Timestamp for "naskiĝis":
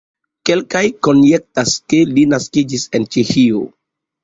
2.33-2.89